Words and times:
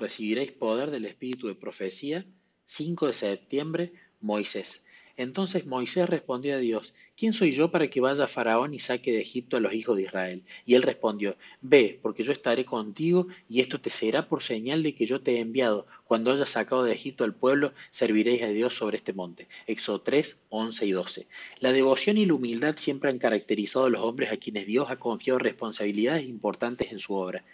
recibiréis 0.00 0.52
poder 0.52 0.90
del 0.90 1.04
Espíritu 1.04 1.46
de 1.46 1.54
profecía. 1.54 2.26
5 2.66 3.08
de 3.08 3.12
septiembre, 3.12 3.92
Moisés. 4.20 4.82
Entonces 5.20 5.66
Moisés 5.66 6.08
respondió 6.08 6.54
a 6.54 6.58
Dios, 6.58 6.94
¿quién 7.14 7.34
soy 7.34 7.52
yo 7.52 7.70
para 7.70 7.90
que 7.90 8.00
vaya 8.00 8.24
a 8.24 8.26
Faraón 8.26 8.72
y 8.72 8.78
saque 8.78 9.12
de 9.12 9.20
Egipto 9.20 9.58
a 9.58 9.60
los 9.60 9.74
hijos 9.74 9.98
de 9.98 10.04
Israel? 10.04 10.44
Y 10.64 10.76
él 10.76 10.82
respondió, 10.82 11.36
Ve, 11.60 11.98
porque 12.00 12.22
yo 12.22 12.32
estaré 12.32 12.64
contigo, 12.64 13.26
y 13.46 13.60
esto 13.60 13.78
te 13.78 13.90
será 13.90 14.28
por 14.28 14.42
señal 14.42 14.82
de 14.82 14.94
que 14.94 15.04
yo 15.04 15.20
te 15.20 15.32
he 15.32 15.40
enviado. 15.40 15.86
Cuando 16.06 16.32
hayas 16.32 16.48
sacado 16.48 16.84
de 16.84 16.92
Egipto 16.92 17.24
al 17.24 17.34
pueblo, 17.34 17.74
serviréis 17.90 18.42
a 18.42 18.48
Dios 18.48 18.74
sobre 18.74 18.96
este 18.96 19.12
monte. 19.12 19.46
Éxodo 19.66 20.00
3, 20.00 20.38
11 20.48 20.86
y 20.86 20.92
12. 20.92 21.26
La 21.58 21.72
devoción 21.72 22.16
y 22.16 22.24
la 22.24 22.32
humildad 22.32 22.76
siempre 22.78 23.10
han 23.10 23.18
caracterizado 23.18 23.84
a 23.84 23.90
los 23.90 24.00
hombres 24.00 24.32
a 24.32 24.38
quienes 24.38 24.66
Dios 24.66 24.90
ha 24.90 24.96
confiado 24.96 25.38
responsabilidades 25.38 26.24
importantes 26.24 26.92
en 26.92 26.98
su 26.98 27.12
obra. 27.12 27.44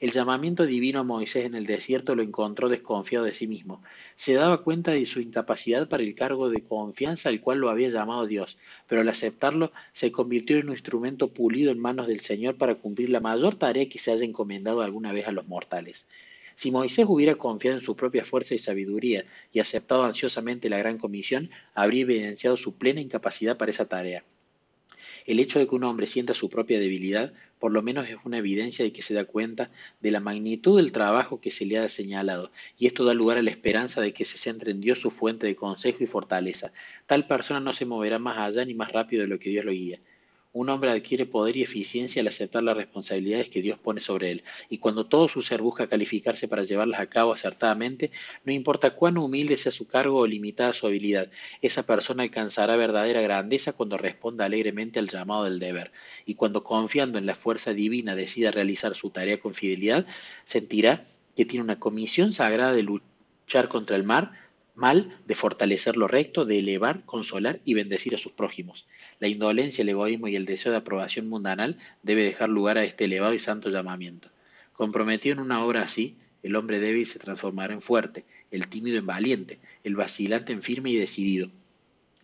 El 0.00 0.10
llamamiento 0.10 0.66
divino 0.66 1.00
a 1.00 1.04
Moisés 1.04 1.44
en 1.44 1.54
el 1.54 1.66
desierto 1.66 2.14
lo 2.14 2.22
encontró 2.22 2.68
desconfiado 2.68 3.24
de 3.24 3.32
sí 3.32 3.46
mismo. 3.46 3.82
Se 4.16 4.34
daba 4.34 4.62
cuenta 4.62 4.90
de 4.90 5.06
su 5.06 5.20
incapacidad 5.20 5.88
para 5.88 6.02
el 6.02 6.14
cargo 6.14 6.50
de 6.50 6.64
confianza 6.64 7.28
al 7.28 7.40
cual 7.40 7.58
lo 7.58 7.70
había 7.70 7.88
llamado 7.88 8.26
Dios, 8.26 8.58
pero 8.88 9.02
al 9.02 9.08
aceptarlo 9.08 9.72
se 9.92 10.10
convirtió 10.10 10.56
en 10.56 10.66
un 10.66 10.72
instrumento 10.72 11.28
pulido 11.32 11.70
en 11.70 11.78
manos 11.78 12.08
del 12.08 12.20
Señor 12.20 12.56
para 12.56 12.74
cumplir 12.74 13.10
la 13.10 13.20
mayor 13.20 13.54
tarea 13.54 13.88
que 13.88 13.98
se 13.98 14.10
haya 14.10 14.24
encomendado 14.24 14.82
alguna 14.82 15.12
vez 15.12 15.28
a 15.28 15.32
los 15.32 15.46
mortales. 15.46 16.08
Si 16.56 16.70
Moisés 16.70 17.06
hubiera 17.08 17.34
confiado 17.36 17.76
en 17.76 17.82
su 17.82 17.96
propia 17.96 18.24
fuerza 18.24 18.54
y 18.54 18.58
sabiduría 18.58 19.24
y 19.52 19.60
aceptado 19.60 20.04
ansiosamente 20.04 20.68
la 20.68 20.78
gran 20.78 20.98
comisión, 20.98 21.50
habría 21.74 22.02
evidenciado 22.02 22.56
su 22.56 22.76
plena 22.78 23.00
incapacidad 23.00 23.56
para 23.56 23.70
esa 23.70 23.86
tarea. 23.86 24.24
El 25.24 25.40
hecho 25.40 25.58
de 25.58 25.66
que 25.66 25.74
un 25.74 25.84
hombre 25.84 26.06
sienta 26.06 26.34
su 26.34 26.50
propia 26.50 26.78
debilidad, 26.78 27.32
por 27.58 27.72
lo 27.72 27.80
menos 27.80 28.08
es 28.08 28.16
una 28.24 28.38
evidencia 28.38 28.84
de 28.84 28.92
que 28.92 29.00
se 29.00 29.14
da 29.14 29.24
cuenta 29.24 29.70
de 30.00 30.10
la 30.10 30.20
magnitud 30.20 30.76
del 30.76 30.92
trabajo 30.92 31.40
que 31.40 31.50
se 31.50 31.64
le 31.64 31.78
ha 31.78 31.88
señalado, 31.88 32.50
y 32.78 32.86
esto 32.86 33.04
da 33.04 33.14
lugar 33.14 33.38
a 33.38 33.42
la 33.42 33.50
esperanza 33.50 34.02
de 34.02 34.12
que 34.12 34.26
se 34.26 34.36
centre 34.36 34.70
en 34.70 34.82
Dios 34.82 35.00
su 35.00 35.10
fuente 35.10 35.46
de 35.46 35.56
consejo 35.56 36.04
y 36.04 36.06
fortaleza. 36.06 36.72
Tal 37.06 37.26
persona 37.26 37.60
no 37.60 37.72
se 37.72 37.86
moverá 37.86 38.18
más 38.18 38.36
allá 38.36 38.64
ni 38.66 38.74
más 38.74 38.92
rápido 38.92 39.22
de 39.22 39.28
lo 39.28 39.38
que 39.38 39.48
Dios 39.50 39.64
lo 39.64 39.72
guía. 39.72 39.98
Un 40.54 40.68
hombre 40.68 40.92
adquiere 40.92 41.26
poder 41.26 41.56
y 41.56 41.64
eficiencia 41.64 42.22
al 42.22 42.28
aceptar 42.28 42.62
las 42.62 42.76
responsabilidades 42.76 43.50
que 43.50 43.60
Dios 43.60 43.76
pone 43.76 44.00
sobre 44.00 44.30
él, 44.30 44.44
y 44.68 44.78
cuando 44.78 45.04
todo 45.04 45.28
su 45.28 45.42
ser 45.42 45.60
busca 45.60 45.88
calificarse 45.88 46.46
para 46.46 46.62
llevarlas 46.62 47.00
a 47.00 47.08
cabo 47.08 47.32
acertadamente, 47.32 48.12
no 48.44 48.52
importa 48.52 48.94
cuán 48.94 49.18
humilde 49.18 49.56
sea 49.56 49.72
su 49.72 49.88
cargo 49.88 50.20
o 50.20 50.28
limitada 50.28 50.72
su 50.72 50.86
habilidad, 50.86 51.28
esa 51.60 51.84
persona 51.84 52.22
alcanzará 52.22 52.76
verdadera 52.76 53.20
grandeza 53.20 53.72
cuando 53.72 53.98
responda 53.98 54.44
alegremente 54.44 55.00
al 55.00 55.08
llamado 55.08 55.42
del 55.42 55.58
deber, 55.58 55.90
y 56.24 56.36
cuando 56.36 56.62
confiando 56.62 57.18
en 57.18 57.26
la 57.26 57.34
fuerza 57.34 57.74
divina 57.74 58.14
decida 58.14 58.52
realizar 58.52 58.94
su 58.94 59.10
tarea 59.10 59.40
con 59.40 59.54
fidelidad, 59.54 60.06
sentirá 60.44 61.08
que 61.34 61.44
tiene 61.44 61.64
una 61.64 61.80
comisión 61.80 62.30
sagrada 62.30 62.74
de 62.74 62.84
luchar 62.84 63.66
contra 63.68 63.96
el 63.96 64.04
mar, 64.04 64.43
mal 64.74 65.18
de 65.26 65.34
fortalecer 65.34 65.96
lo 65.96 66.08
recto, 66.08 66.44
de 66.44 66.58
elevar, 66.58 67.04
consolar 67.04 67.60
y 67.64 67.74
bendecir 67.74 68.14
a 68.14 68.18
sus 68.18 68.32
prójimos. 68.32 68.86
La 69.20 69.28
indolencia, 69.28 69.82
el 69.82 69.88
egoísmo 69.88 70.28
y 70.28 70.36
el 70.36 70.46
deseo 70.46 70.72
de 70.72 70.78
aprobación 70.78 71.28
mundanal 71.28 71.78
debe 72.02 72.24
dejar 72.24 72.48
lugar 72.48 72.78
a 72.78 72.84
este 72.84 73.04
elevado 73.04 73.34
y 73.34 73.38
santo 73.38 73.70
llamamiento. 73.70 74.30
Comprometido 74.72 75.34
en 75.34 75.40
una 75.40 75.64
obra 75.64 75.82
así, 75.82 76.16
el 76.42 76.56
hombre 76.56 76.80
débil 76.80 77.06
se 77.06 77.18
transformará 77.18 77.72
en 77.72 77.80
fuerte, 77.80 78.24
el 78.50 78.68
tímido 78.68 78.98
en 78.98 79.06
valiente, 79.06 79.60
el 79.82 79.96
vacilante 79.96 80.52
en 80.52 80.62
firme 80.62 80.90
y 80.90 80.96
decidido. 80.96 81.50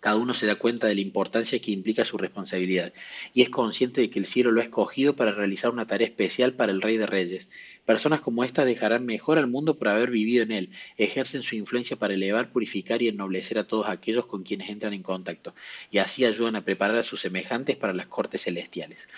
Cada 0.01 0.17
uno 0.17 0.33
se 0.33 0.47
da 0.47 0.57
cuenta 0.57 0.87
de 0.87 0.95
la 0.95 1.03
importancia 1.03 1.61
que 1.61 1.73
implica 1.73 2.07
su 2.07 2.17
responsabilidad 2.17 2.93
y 3.35 3.43
es 3.43 3.51
consciente 3.51 4.01
de 4.01 4.09
que 4.09 4.19
el 4.19 4.27
cielo 4.27 4.51
lo 4.51 4.63
ha 4.63 4.65
escogido 4.65 5.15
para 5.15 5.33
realizar 5.33 5.71
una 5.71 5.87
tarea 5.87 6.09
especial 6.09 6.55
para 6.55 6.73
el 6.73 6.81
Rey 6.81 6.97
de 6.97 7.07
Reyes. 7.07 7.49
Personas 7.85 8.21
como 8.23 8.43
estas 8.43 8.67
dejarán 8.67 9.05
mejor 9.05 9.37
al 9.37 9.47
mundo 9.47 9.79
por 9.79 9.89
haber 9.89 10.11
vivido 10.11 10.43
en 10.43 10.53
él, 10.53 10.71
ejercen 10.97 11.43
su 11.43 11.55
influencia 11.55 11.97
para 11.99 12.15
elevar, 12.15 12.51
purificar 12.51 13.03
y 13.03 13.09
ennoblecer 13.09 13.59
a 13.59 13.67
todos 13.67 13.89
aquellos 13.89 14.27
con 14.27 14.43
quienes 14.43 14.71
entran 14.71 14.95
en 14.95 15.03
contacto, 15.03 15.55
y 15.91 15.99
así 15.99 16.25
ayudan 16.25 16.57
a 16.57 16.65
preparar 16.65 16.97
a 16.97 17.03
sus 17.03 17.21
semejantes 17.21 17.77
para 17.77 17.93
las 17.93 18.07
cortes 18.07 18.43
celestiales. 18.43 19.09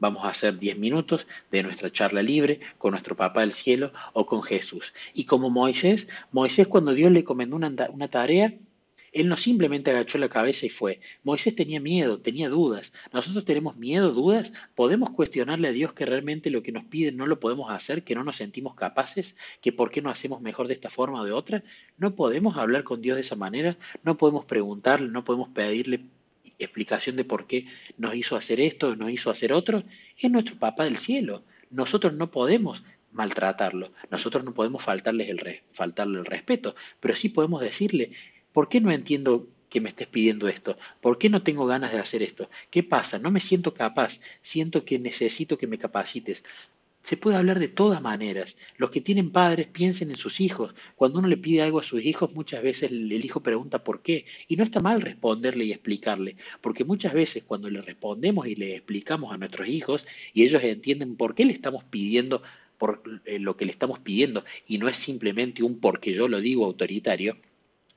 Vamos 0.00 0.24
a 0.24 0.28
hacer 0.28 0.58
10 0.58 0.78
minutos 0.78 1.26
de 1.50 1.62
nuestra 1.62 1.90
charla 1.90 2.22
libre 2.22 2.60
con 2.76 2.92
nuestro 2.92 3.16
Papá 3.16 3.40
del 3.40 3.52
Cielo 3.52 3.92
o 4.12 4.26
con 4.26 4.42
Jesús. 4.42 4.92
Y 5.12 5.24
como 5.24 5.50
Moisés, 5.50 6.08
Moisés 6.30 6.68
cuando 6.68 6.92
Dios 6.92 7.10
le 7.10 7.24
comendó 7.24 7.56
una, 7.56 7.72
una 7.90 8.08
tarea, 8.08 8.54
él 9.12 9.28
no 9.28 9.36
simplemente 9.36 9.90
agachó 9.90 10.18
la 10.18 10.28
cabeza 10.28 10.66
y 10.66 10.68
fue. 10.68 11.00
Moisés 11.24 11.54
tenía 11.54 11.80
miedo, 11.80 12.20
tenía 12.20 12.48
dudas. 12.48 12.92
Nosotros 13.12 13.44
tenemos 13.44 13.76
miedo, 13.76 14.12
dudas. 14.12 14.52
¿Podemos 14.74 15.10
cuestionarle 15.10 15.68
a 15.68 15.72
Dios 15.72 15.92
que 15.92 16.06
realmente 16.06 16.50
lo 16.50 16.62
que 16.62 16.72
nos 16.72 16.84
pide 16.84 17.12
no 17.12 17.26
lo 17.26 17.40
podemos 17.40 17.70
hacer, 17.70 18.04
que 18.04 18.14
no 18.14 18.24
nos 18.24 18.36
sentimos 18.36 18.74
capaces, 18.74 19.36
que 19.60 19.72
por 19.72 19.90
qué 19.90 20.02
no 20.02 20.10
hacemos 20.10 20.40
mejor 20.40 20.68
de 20.68 20.74
esta 20.74 20.90
forma 20.90 21.22
o 21.22 21.24
de 21.24 21.32
otra? 21.32 21.62
No 21.96 22.14
podemos 22.14 22.56
hablar 22.56 22.84
con 22.84 23.00
Dios 23.00 23.16
de 23.16 23.22
esa 23.22 23.36
manera, 23.36 23.76
no 24.02 24.16
podemos 24.16 24.44
preguntarle, 24.44 25.08
no 25.08 25.24
podemos 25.24 25.48
pedirle 25.48 26.00
explicación 26.58 27.16
de 27.16 27.24
por 27.24 27.46
qué 27.46 27.66
nos 27.96 28.14
hizo 28.14 28.36
hacer 28.36 28.60
esto, 28.60 28.96
nos 28.96 29.10
hizo 29.10 29.30
hacer 29.30 29.52
otro. 29.52 29.84
Es 30.16 30.30
nuestro 30.30 30.56
Papá 30.58 30.84
del 30.84 30.96
cielo. 30.96 31.42
Nosotros 31.70 32.14
no 32.14 32.30
podemos 32.30 32.82
maltratarlo, 33.12 33.92
nosotros 34.10 34.44
no 34.44 34.52
podemos 34.52 34.86
el, 34.86 35.62
faltarle 35.72 36.18
el 36.18 36.26
respeto, 36.26 36.74
pero 37.00 37.16
sí 37.16 37.30
podemos 37.30 37.60
decirle, 37.60 38.12
¿Por 38.58 38.68
qué 38.68 38.80
no 38.80 38.90
entiendo 38.90 39.46
que 39.70 39.80
me 39.80 39.88
estés 39.88 40.08
pidiendo 40.08 40.48
esto? 40.48 40.76
¿Por 41.00 41.16
qué 41.16 41.30
no 41.30 41.44
tengo 41.44 41.64
ganas 41.64 41.92
de 41.92 42.00
hacer 42.00 42.24
esto? 42.24 42.50
¿Qué 42.72 42.82
pasa? 42.82 43.20
No 43.20 43.30
me 43.30 43.38
siento 43.38 43.72
capaz, 43.72 44.18
siento 44.42 44.84
que 44.84 44.98
necesito 44.98 45.56
que 45.56 45.68
me 45.68 45.78
capacites. 45.78 46.42
Se 47.00 47.16
puede 47.16 47.36
hablar 47.36 47.60
de 47.60 47.68
todas 47.68 48.02
maneras. 48.02 48.56
Los 48.76 48.90
que 48.90 49.00
tienen 49.00 49.30
padres 49.30 49.68
piensen 49.68 50.10
en 50.10 50.16
sus 50.16 50.40
hijos. 50.40 50.74
Cuando 50.96 51.20
uno 51.20 51.28
le 51.28 51.36
pide 51.36 51.62
algo 51.62 51.78
a 51.78 51.84
sus 51.84 52.04
hijos, 52.04 52.34
muchas 52.34 52.64
veces 52.64 52.90
el 52.90 53.24
hijo 53.24 53.44
pregunta 53.44 53.84
por 53.84 54.02
qué. 54.02 54.24
Y 54.48 54.56
no 54.56 54.64
está 54.64 54.80
mal 54.80 55.02
responderle 55.02 55.64
y 55.64 55.70
explicarle, 55.70 56.34
porque 56.60 56.82
muchas 56.82 57.12
veces 57.12 57.44
cuando 57.44 57.70
le 57.70 57.80
respondemos 57.80 58.48
y 58.48 58.56
le 58.56 58.74
explicamos 58.74 59.32
a 59.32 59.38
nuestros 59.38 59.68
hijos 59.68 60.04
y 60.34 60.42
ellos 60.42 60.64
entienden 60.64 61.14
por 61.14 61.36
qué 61.36 61.44
le 61.44 61.52
estamos 61.52 61.84
pidiendo 61.84 62.42
por 62.76 63.02
eh, 63.24 63.38
lo 63.38 63.56
que 63.56 63.66
le 63.66 63.72
estamos 63.72 64.00
pidiendo 64.00 64.44
y 64.66 64.78
no 64.78 64.88
es 64.88 64.96
simplemente 64.96 65.62
un 65.62 65.78
porque 65.78 66.12
yo 66.12 66.28
lo 66.28 66.40
digo 66.40 66.64
autoritario, 66.64 67.36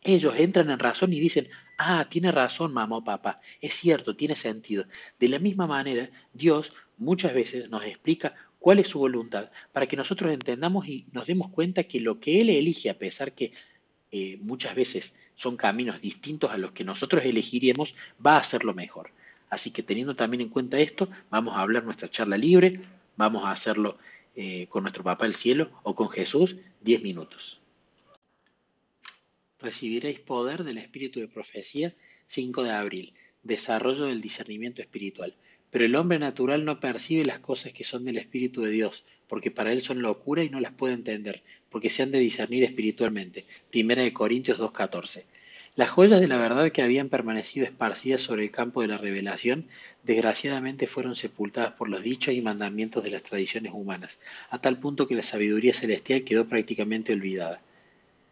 ellos 0.04 0.34
entran 0.38 0.70
en 0.70 0.80
razón 0.80 1.14
y 1.14 1.20
dicen, 1.20 1.50
ah, 1.78 2.08
tiene 2.10 2.32
razón 2.32 2.74
mamá 2.74 2.98
o 2.98 3.04
papá, 3.04 3.42
es 3.62 3.76
cierto, 3.76 4.16
tiene 4.16 4.36
sentido. 4.36 4.86
De 5.20 5.30
la 5.30 5.40
misma 5.40 5.68
manera, 5.68 6.10
Dios 6.34 6.74
muchas 6.98 7.34
veces 7.34 7.70
nos 7.70 7.84
explica 7.86 8.36
cuál 8.60 8.80
es 8.80 8.88
su 8.88 9.00
voluntad, 9.00 9.52
para 9.72 9.88
que 9.88 9.98
nosotros 9.98 10.32
entendamos 10.32 10.88
y 10.88 11.08
nos 11.12 11.28
demos 11.28 11.50
cuenta 11.50 11.84
que 11.84 12.00
lo 12.00 12.20
que 12.20 12.42
Él 12.42 12.50
elige, 12.50 12.90
a 12.90 12.98
pesar 12.98 13.34
que 13.34 13.54
eh, 14.12 14.38
muchas 14.42 14.76
veces 14.76 15.16
son 15.36 15.58
caminos 15.58 16.02
distintos 16.02 16.52
a 16.52 16.58
los 16.58 16.72
que 16.72 16.84
nosotros 16.84 17.24
elegiríamos, 17.24 17.96
va 18.24 18.38
a 18.38 18.44
ser 18.44 18.64
lo 18.64 18.74
mejor. 18.74 19.12
Así 19.50 19.72
que 19.72 19.84
teniendo 19.84 20.16
también 20.16 20.42
en 20.42 20.50
cuenta 20.50 20.80
esto, 20.80 21.10
vamos 21.30 21.56
a 21.58 21.62
hablar 21.62 21.84
nuestra 21.84 22.10
charla 22.10 22.38
libre, 22.38 22.82
vamos 23.18 23.46
a 23.46 23.52
hacerlo 23.52 23.98
eh, 24.36 24.68
con 24.68 24.84
nuestro 24.84 25.04
Papá 25.04 25.26
del 25.26 25.36
Cielo 25.36 25.72
o 25.84 25.96
con 25.96 26.10
Jesús, 26.10 26.56
10 26.82 27.04
minutos 27.04 27.61
recibiréis 29.62 30.20
poder 30.20 30.64
del 30.64 30.78
espíritu 30.78 31.20
de 31.20 31.28
profecía 31.28 31.94
5 32.28 32.64
de 32.64 32.72
abril, 32.72 33.14
desarrollo 33.44 34.06
del 34.06 34.22
discernimiento 34.22 34.82
espiritual. 34.82 35.36
Pero 35.72 35.86
el 35.86 35.96
hombre 35.96 36.20
natural 36.20 36.66
no 36.66 36.80
percibe 36.80 37.24
las 37.24 37.40
cosas 37.40 37.72
que 37.72 37.86
son 37.86 38.04
del 38.04 38.18
Espíritu 38.18 38.62
de 38.62 38.72
Dios, 38.72 39.06
porque 39.30 39.52
para 39.52 39.72
él 39.72 39.82
son 39.82 40.02
locura 40.02 40.44
y 40.44 40.50
no 40.50 40.60
las 40.60 40.74
puede 40.74 40.94
entender, 40.94 41.42
porque 41.70 41.90
se 41.90 42.04
han 42.04 42.12
de 42.12 42.20
discernir 42.20 42.66
espiritualmente. 42.66 43.46
Primera 43.72 44.04
de 44.04 44.12
Corintios 44.12 44.60
2.14. 44.60 45.24
Las 45.78 45.90
joyas 45.90 46.20
de 46.20 46.28
la 46.28 46.38
verdad 46.38 46.70
que 46.74 46.82
habían 46.82 47.08
permanecido 47.08 47.66
esparcidas 47.66 48.22
sobre 48.22 48.44
el 48.44 48.52
campo 48.52 48.82
de 48.82 48.90
la 48.90 48.98
revelación, 48.98 49.68
desgraciadamente 50.04 50.86
fueron 50.86 51.16
sepultadas 51.16 51.72
por 51.72 51.88
los 51.88 52.04
dichos 52.04 52.34
y 52.34 52.42
mandamientos 52.42 53.06
de 53.06 53.12
las 53.12 53.24
tradiciones 53.24 53.72
humanas, 53.74 54.20
a 54.50 54.60
tal 54.60 54.78
punto 54.80 55.08
que 55.08 55.16
la 55.16 55.24
sabiduría 55.24 55.74
celestial 55.74 56.26
quedó 56.26 56.46
prácticamente 56.50 57.14
olvidada. 57.14 57.62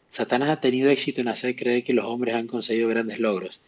Satanás 0.10 0.50
ha 0.50 0.60
tenido 0.60 0.90
éxito 0.90 1.22
en 1.22 1.28
hacer 1.28 1.56
creer 1.56 1.84
que 1.84 1.94
los 1.94 2.06
hombres 2.06 2.36
han 2.36 2.48
conseguido 2.48 2.90
grandes 2.90 3.20
logros. 3.20 3.60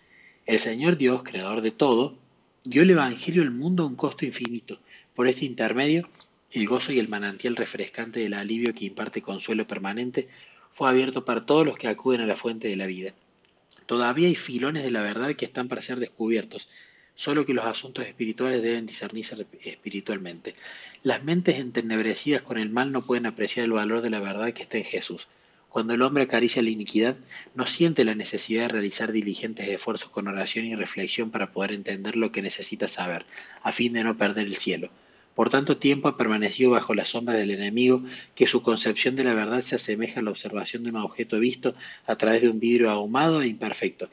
El 0.45 0.59
Señor 0.59 0.97
Dios, 0.97 1.23
creador 1.23 1.61
de 1.61 1.71
todo, 1.71 2.17
dio 2.63 2.81
el 2.81 2.89
Evangelio 2.89 3.43
al 3.43 3.51
mundo 3.51 3.83
a 3.83 3.87
un 3.87 3.95
costo 3.95 4.25
infinito. 4.25 4.79
Por 5.15 5.27
este 5.27 5.45
intermedio, 5.45 6.09
el 6.51 6.67
gozo 6.67 6.91
y 6.91 6.99
el 6.99 7.07
manantial 7.07 7.55
refrescante 7.55 8.19
del 8.19 8.33
alivio 8.33 8.73
que 8.73 8.85
imparte 8.85 9.21
consuelo 9.21 9.65
permanente 9.65 10.27
fue 10.73 10.89
abierto 10.89 11.25
para 11.25 11.45
todos 11.45 11.65
los 11.65 11.77
que 11.77 11.87
acuden 11.87 12.21
a 12.21 12.25
la 12.25 12.35
fuente 12.35 12.67
de 12.67 12.75
la 12.75 12.87
vida. 12.87 13.13
Todavía 13.85 14.27
hay 14.27 14.35
filones 14.35 14.83
de 14.83 14.91
la 14.91 15.01
verdad 15.01 15.35
que 15.35 15.45
están 15.45 15.67
para 15.67 15.81
ser 15.81 15.99
descubiertos, 15.99 16.67
solo 17.15 17.45
que 17.45 17.53
los 17.53 17.65
asuntos 17.65 18.05
espirituales 18.05 18.61
deben 18.61 18.85
discernirse 18.85 19.45
espiritualmente. 19.63 20.55
Las 21.03 21.23
mentes 21.23 21.59
entenebrecidas 21.59 22.41
con 22.41 22.57
el 22.57 22.69
mal 22.69 22.91
no 22.91 23.01
pueden 23.01 23.25
apreciar 23.25 23.65
el 23.65 23.73
valor 23.73 24.01
de 24.01 24.09
la 24.09 24.19
verdad 24.19 24.53
que 24.53 24.61
está 24.63 24.77
en 24.77 24.85
Jesús. 24.85 25.27
Cuando 25.71 25.93
el 25.93 26.01
hombre 26.01 26.23
acaricia 26.23 26.61
la 26.61 26.69
iniquidad, 26.69 27.15
no 27.55 27.65
siente 27.65 28.03
la 28.03 28.13
necesidad 28.13 28.63
de 28.63 28.67
realizar 28.67 29.13
diligentes 29.13 29.69
esfuerzos 29.69 30.09
con 30.09 30.27
oración 30.27 30.65
y 30.65 30.75
reflexión 30.75 31.31
para 31.31 31.53
poder 31.53 31.71
entender 31.71 32.17
lo 32.17 32.33
que 32.33 32.41
necesita 32.41 32.89
saber, 32.89 33.25
a 33.63 33.71
fin 33.71 33.93
de 33.93 34.03
no 34.03 34.17
perder 34.17 34.47
el 34.47 34.57
cielo. 34.57 34.89
Por 35.33 35.49
tanto 35.49 35.77
tiempo 35.77 36.09
ha 36.09 36.17
permanecido 36.17 36.71
bajo 36.71 36.93
la 36.93 37.05
sombra 37.05 37.35
del 37.35 37.51
enemigo, 37.51 38.03
que 38.35 38.47
su 38.47 38.61
concepción 38.61 39.15
de 39.15 39.23
la 39.23 39.33
verdad 39.33 39.61
se 39.61 39.75
asemeja 39.75 40.19
a 40.19 40.23
la 40.23 40.31
observación 40.31 40.83
de 40.83 40.89
un 40.89 40.97
objeto 40.97 41.39
visto 41.39 41.73
a 42.05 42.17
través 42.17 42.41
de 42.41 42.49
un 42.49 42.59
vidrio 42.59 42.89
ahumado 42.89 43.41
e 43.41 43.47
imperfecto. 43.47 44.09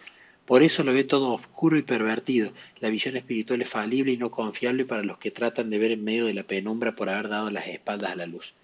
Por 0.46 0.62
eso 0.62 0.84
lo 0.84 0.92
ve 0.92 1.02
todo 1.02 1.32
oscuro 1.32 1.76
y 1.76 1.82
pervertido. 1.82 2.52
La 2.78 2.88
visión 2.88 3.16
espiritual 3.16 3.62
es 3.62 3.68
falible 3.68 4.12
y 4.12 4.16
no 4.16 4.30
confiable 4.30 4.84
para 4.84 5.02
los 5.02 5.18
que 5.18 5.32
tratan 5.32 5.70
de 5.70 5.78
ver 5.78 5.90
en 5.90 6.04
medio 6.04 6.24
de 6.24 6.34
la 6.34 6.44
penumbra 6.44 6.94
por 6.94 7.08
haber 7.08 7.28
dado 7.28 7.50
las 7.50 7.66
espaldas 7.66 8.12
a 8.12 8.16
la 8.16 8.26
luz. 8.26 8.54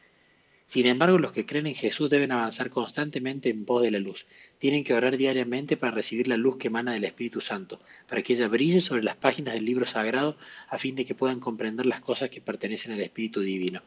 Sin 0.67 0.87
embargo, 0.87 1.19
los 1.19 1.33
que 1.33 1.47
creen 1.47 1.67
en 1.67 1.75
Jesús 1.75 2.11
deben 2.11 2.33
avanzar 2.33 2.71
constantemente 2.71 3.51
en 3.51 3.65
pos 3.65 3.83
de 3.83 3.91
la 3.91 3.99
luz. 3.99 4.27
Tienen 4.59 4.83
que 4.83 4.95
orar 4.95 5.17
diariamente 5.17 5.77
para 5.77 5.93
recibir 5.93 6.27
la 6.27 6.37
luz 6.37 6.57
que 6.57 6.69
emana 6.69 6.93
del 6.93 7.05
Espíritu 7.05 7.41
Santo, 7.41 7.81
para 8.09 8.23
que 8.23 8.33
ella 8.33 8.49
brille 8.49 8.81
sobre 8.81 9.03
las 9.03 9.17
páginas 9.17 9.55
del 9.55 9.65
libro 9.65 9.87
sagrado 9.87 10.37
a 10.69 10.79
fin 10.79 10.97
de 10.97 11.05
que 11.05 11.15
puedan 11.15 11.39
comprender 11.39 11.87
las 11.87 12.01
cosas 12.01 12.31
que 12.31 12.41
pertenecen 12.41 12.93
al 12.93 13.01
Espíritu 13.01 13.41
Divino. 13.41 13.83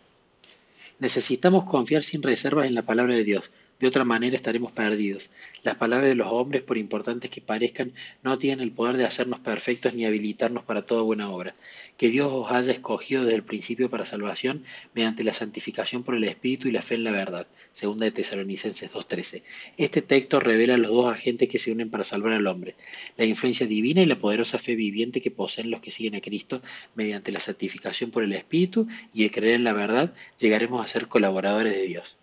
Necesitamos 0.99 1.65
confiar 1.65 2.03
sin 2.03 2.23
reservas 2.23 2.65
en 2.65 2.75
la 2.75 2.83
palabra 2.83 3.15
de 3.15 3.23
Dios, 3.23 3.51
de 3.79 3.87
otra 3.87 4.03
manera 4.03 4.35
estaremos 4.35 4.71
perdidos. 4.71 5.29
Las 5.63 5.75
palabras 5.75 6.09
de 6.09 6.15
los 6.15 6.27
hombres, 6.31 6.63
por 6.63 6.77
importantes 6.77 7.29
que 7.29 7.41
parezcan, 7.41 7.93
no 8.23 8.39
tienen 8.39 8.61
el 8.61 8.71
poder 8.71 8.97
de 8.97 9.05
hacernos 9.05 9.39
perfectos 9.39 9.93
ni 9.93 10.05
habilitarnos 10.05 10.63
para 10.63 10.81
toda 10.81 11.03
buena 11.03 11.29
obra. 11.29 11.55
Que 11.97 12.09
Dios 12.09 12.31
os 12.31 12.51
haya 12.51 12.71
escogido 12.71 13.23
desde 13.23 13.35
el 13.35 13.43
principio 13.43 13.89
para 13.89 14.05
salvación 14.05 14.63
mediante 14.93 15.23
la 15.23 15.33
santificación 15.33 16.03
por 16.03 16.15
el 16.15 16.23
Espíritu 16.23 16.67
y 16.67 16.71
la 16.71 16.81
fe 16.81 16.95
en 16.95 17.03
la 17.03 17.11
verdad. 17.11 17.47
Segunda 17.73 18.05
de 18.05 18.11
Tesalonicenses 18.11 18.93
2.13. 18.93 19.43
Este 19.77 20.01
texto 20.01 20.39
revela 20.39 20.77
los 20.77 20.91
dos 20.91 21.13
agentes 21.13 21.47
que 21.47 21.59
se 21.59 21.71
unen 21.71 21.91
para 21.91 22.03
salvar 22.03 22.33
al 22.33 22.47
hombre, 22.47 22.75
la 23.17 23.25
influencia 23.25 23.67
divina 23.67 24.01
y 24.01 24.05
la 24.05 24.17
poderosa 24.17 24.57
fe 24.57 24.73
viviente 24.73 25.21
que 25.21 25.29
poseen 25.29 25.69
los 25.69 25.81
que 25.81 25.91
siguen 25.91 26.15
a 26.15 26.21
Cristo 26.21 26.63
mediante 26.95 27.31
la 27.31 27.39
santificación 27.39 28.09
por 28.09 28.23
el 28.23 28.33
Espíritu 28.33 28.87
y 29.13 29.25
el 29.25 29.31
creer 29.31 29.55
en 29.55 29.63
la 29.63 29.73
verdad, 29.73 30.13
llegaremos 30.39 30.83
a 30.83 30.87
ser 30.87 31.07
colaboradores 31.07 31.75
de 31.75 31.83
Dios. 31.83 32.17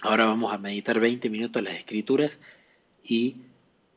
Ahora 0.00 0.26
vamos 0.26 0.52
a 0.52 0.58
meditar 0.58 1.00
20 1.00 1.28
minutos 1.28 1.62
las 1.62 1.74
escrituras 1.74 2.38
y 3.02 3.36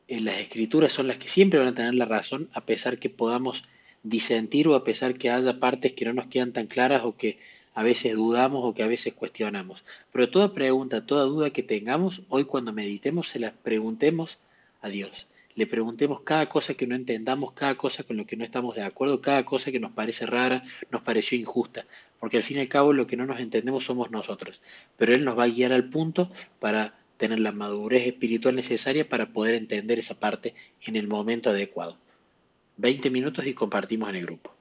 en 0.08 0.24
las 0.24 0.38
escrituras 0.38 0.92
son 0.92 1.06
las 1.06 1.18
que 1.18 1.28
siempre 1.28 1.60
van 1.60 1.68
a 1.68 1.74
tener 1.74 1.94
la 1.94 2.06
razón 2.06 2.48
a 2.52 2.62
pesar 2.62 2.98
que 2.98 3.08
podamos 3.08 3.62
disentir 4.02 4.66
o 4.66 4.74
a 4.74 4.82
pesar 4.82 5.16
que 5.16 5.30
haya 5.30 5.60
partes 5.60 5.92
que 5.92 6.04
no 6.04 6.12
nos 6.12 6.26
quedan 6.26 6.52
tan 6.52 6.66
claras 6.66 7.02
o 7.04 7.16
que 7.16 7.38
a 7.74 7.82
veces 7.82 8.14
dudamos 8.14 8.64
o 8.64 8.74
que 8.74 8.82
a 8.82 8.88
veces 8.88 9.14
cuestionamos. 9.14 9.84
Pero 10.12 10.28
toda 10.28 10.52
pregunta, 10.52 11.06
toda 11.06 11.24
duda 11.24 11.50
que 11.50 11.62
tengamos, 11.62 12.22
hoy 12.28 12.44
cuando 12.44 12.72
meditemos 12.72 13.28
se 13.28 13.38
las 13.38 13.52
preguntemos 13.52 14.38
a 14.80 14.88
Dios. 14.88 15.28
Le 15.54 15.66
preguntemos 15.66 16.22
cada 16.22 16.48
cosa 16.48 16.74
que 16.74 16.86
no 16.86 16.94
entendamos, 16.94 17.52
cada 17.52 17.76
cosa 17.76 18.04
con 18.04 18.16
lo 18.16 18.26
que 18.26 18.36
no 18.36 18.44
estamos 18.44 18.74
de 18.74 18.82
acuerdo, 18.82 19.20
cada 19.20 19.44
cosa 19.44 19.70
que 19.70 19.80
nos 19.80 19.92
parece 19.92 20.26
rara, 20.26 20.64
nos 20.90 21.02
pareció 21.02 21.38
injusta 21.38 21.86
porque 22.22 22.36
al 22.36 22.44
fin 22.44 22.58
y 22.58 22.60
al 22.60 22.68
cabo 22.68 22.92
lo 22.92 23.08
que 23.08 23.16
no 23.16 23.26
nos 23.26 23.40
entendemos 23.40 23.84
somos 23.84 24.12
nosotros, 24.12 24.60
pero 24.96 25.12
Él 25.12 25.24
nos 25.24 25.36
va 25.36 25.42
a 25.42 25.48
guiar 25.48 25.72
al 25.72 25.90
punto 25.90 26.30
para 26.60 26.94
tener 27.16 27.40
la 27.40 27.50
madurez 27.50 28.06
espiritual 28.06 28.54
necesaria 28.54 29.08
para 29.08 29.32
poder 29.32 29.56
entender 29.56 29.98
esa 29.98 30.20
parte 30.20 30.54
en 30.82 30.94
el 30.94 31.08
momento 31.08 31.50
adecuado. 31.50 31.98
20 32.76 33.10
minutos 33.10 33.44
y 33.48 33.54
compartimos 33.54 34.08
en 34.08 34.14
el 34.14 34.26
grupo. 34.26 34.54